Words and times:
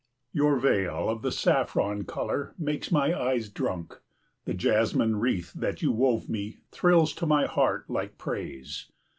Your 0.33 0.57
veil 0.57 1.09
of 1.09 1.21
the 1.21 1.31
saffron 1.31 2.05
colour 2.05 2.55
makes 2.57 2.91
my 2.91 3.13
eyes 3.13 3.49
drunk. 3.49 3.99
The 4.45 4.53
jasmine 4.55 5.17
wreath 5.17 5.53
that 5.53 5.83
you 5.83 5.91
wove 5.91 6.27
me 6.27 6.57
thrills 6.71 7.13
to 7.13 7.27
my 7.27 7.45
heart 7.45 7.87
like 7.87 8.17
praise. 8.17 8.91